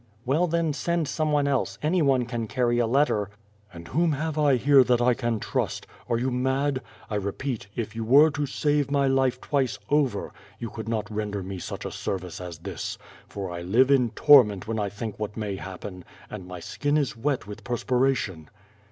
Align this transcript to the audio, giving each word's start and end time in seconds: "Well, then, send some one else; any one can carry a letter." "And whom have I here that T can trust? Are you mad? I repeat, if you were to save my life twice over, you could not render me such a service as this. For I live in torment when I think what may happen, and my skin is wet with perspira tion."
"Well, 0.25 0.47
then, 0.47 0.73
send 0.73 1.07
some 1.07 1.31
one 1.31 1.47
else; 1.47 1.77
any 1.83 2.01
one 2.01 2.25
can 2.25 2.47
carry 2.47 2.79
a 2.79 2.87
letter." 2.87 3.29
"And 3.71 3.87
whom 3.89 4.13
have 4.13 4.35
I 4.35 4.55
here 4.55 4.83
that 4.83 4.97
T 4.97 5.13
can 5.13 5.39
trust? 5.39 5.85
Are 6.09 6.17
you 6.17 6.31
mad? 6.31 6.81
I 7.07 7.13
repeat, 7.13 7.67
if 7.75 7.95
you 7.95 8.03
were 8.03 8.31
to 8.31 8.47
save 8.47 8.89
my 8.89 9.05
life 9.05 9.39
twice 9.39 9.77
over, 9.91 10.31
you 10.57 10.71
could 10.71 10.89
not 10.89 11.11
render 11.13 11.43
me 11.43 11.59
such 11.59 11.85
a 11.85 11.91
service 11.91 12.41
as 12.41 12.57
this. 12.57 12.97
For 13.29 13.51
I 13.51 13.61
live 13.61 13.91
in 13.91 14.09
torment 14.09 14.67
when 14.67 14.79
I 14.79 14.89
think 14.89 15.19
what 15.19 15.37
may 15.37 15.55
happen, 15.57 16.03
and 16.31 16.47
my 16.47 16.61
skin 16.61 16.97
is 16.97 17.15
wet 17.15 17.45
with 17.45 17.63
perspira 17.63 18.15
tion." 18.15 18.49